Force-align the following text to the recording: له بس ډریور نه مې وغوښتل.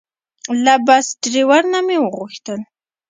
له 0.63 0.75
بس 0.87 1.05
ډریور 1.21 1.63
نه 1.73 1.79
مې 1.85 1.97
وغوښتل. 1.99 2.59